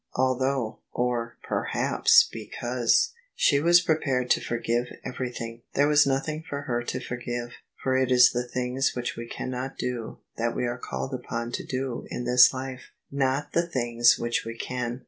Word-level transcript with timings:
Although 0.15 0.79
(or, 0.91 1.37
perhaps, 1.43 2.27
because) 2.31 3.11
she 3.35 3.59
was 3.59 3.81
prepared 3.81 4.31
to 4.31 4.41
forgive 4.41 4.87
everything, 5.05 5.61
there 5.75 5.87
was 5.87 6.07
nothing 6.07 6.41
for 6.49 6.61
her 6.63 6.81
to 6.81 6.99
forgive: 6.99 7.51
for 7.83 7.95
it 7.95 8.11
is 8.11 8.31
the 8.31 8.47
things 8.47 8.93
which 8.95 9.15
we 9.15 9.27
cannot 9.27 9.77
do 9.77 10.17
that 10.37 10.55
we 10.55 10.65
are 10.65 10.79
called 10.79 11.13
upon 11.13 11.51
to 11.51 11.63
do 11.63 12.07
in 12.09 12.23
this 12.23 12.51
life— 12.51 12.91
not 13.27 13.53
the 13.53 13.61
things 13.67 14.17
which 14.17 14.43
we 14.43 14.57
can. 14.57 14.99